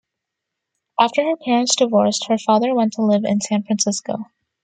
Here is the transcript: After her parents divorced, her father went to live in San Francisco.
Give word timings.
After 0.99 1.21
her 1.23 1.35
parents 1.37 1.75
divorced, 1.75 2.25
her 2.27 2.39
father 2.39 2.73
went 2.73 2.93
to 2.93 3.03
live 3.03 3.23
in 3.23 3.39
San 3.39 3.61
Francisco. 3.61 4.25